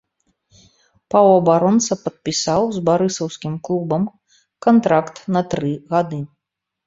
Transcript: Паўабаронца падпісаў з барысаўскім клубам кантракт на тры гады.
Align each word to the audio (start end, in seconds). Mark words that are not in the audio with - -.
Паўабаронца 1.15 1.97
падпісаў 2.05 2.63
з 2.79 2.81
барысаўскім 2.87 3.53
клубам 3.69 4.03
кантракт 4.67 5.15
на 5.35 5.41
тры 5.53 5.71
гады. 5.95 6.19